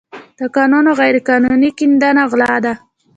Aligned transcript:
د 0.39 0.41
کانونو 0.55 0.89
غیرقانوني 0.99 1.69
کیندنه 1.77 2.23
غلا 2.31 2.55
ده. 2.65 2.73